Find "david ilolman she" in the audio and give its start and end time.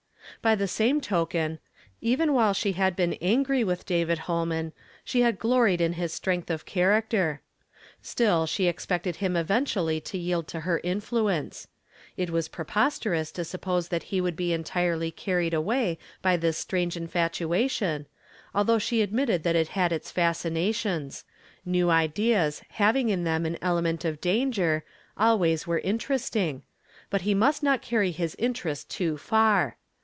3.85-5.21